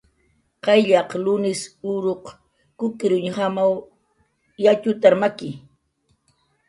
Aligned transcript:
Qayllaq 0.63 1.09
lunis 1.23 1.61
uruq 1.93 2.23
kukirñujamaw 2.77 3.71
yatxutar 4.63 5.13
maki 5.21 5.49